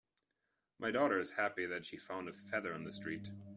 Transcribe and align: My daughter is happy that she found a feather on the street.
My 0.79 0.89
daughter 0.89 1.19
is 1.19 1.29
happy 1.37 1.67
that 1.67 1.85
she 1.85 1.95
found 1.95 2.27
a 2.27 2.33
feather 2.33 2.73
on 2.73 2.85
the 2.85 2.91
street. 2.91 3.29